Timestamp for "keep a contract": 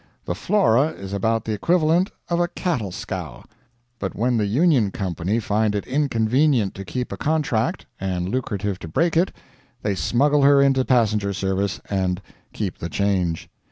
6.85-7.85